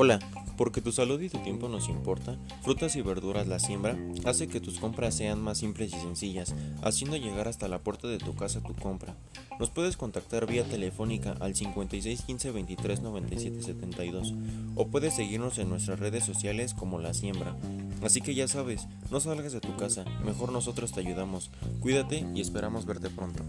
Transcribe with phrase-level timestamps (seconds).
[0.00, 0.20] Hola,
[0.56, 4.60] porque tu salud y tu tiempo nos importa, Frutas y Verduras La Siembra hace que
[4.60, 8.60] tus compras sean más simples y sencillas, haciendo llegar hasta la puerta de tu casa
[8.60, 9.16] tu compra.
[9.58, 14.34] Nos puedes contactar vía telefónica al 56 15 23 97 72
[14.76, 17.56] o puedes seguirnos en nuestras redes sociales como La Siembra.
[18.00, 21.50] Así que ya sabes, no salgas de tu casa, mejor nosotros te ayudamos.
[21.80, 23.42] Cuídate y esperamos verte pronto.